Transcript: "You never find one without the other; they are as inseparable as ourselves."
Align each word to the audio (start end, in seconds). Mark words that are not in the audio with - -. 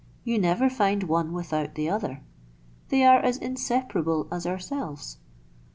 "You 0.23 0.39
never 0.39 0.67
find 0.67 1.03
one 1.03 1.31
without 1.31 1.75
the 1.75 1.87
other; 1.87 2.23
they 2.89 3.05
are 3.05 3.19
as 3.19 3.37
inseparable 3.37 4.27
as 4.31 4.47
ourselves." 4.47 5.17